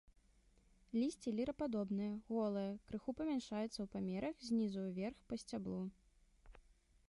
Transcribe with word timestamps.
Лісце 0.99 1.33
лірападобнае, 1.39 2.07
голае, 2.31 2.65
крыху 2.89 3.15
памяншаецца 3.19 3.69
ў 3.81 3.87
памерах 3.97 4.35
знізу 4.49 4.79
ўверх 4.87 5.17
па 5.31 5.35
сцяблу. 5.43 5.81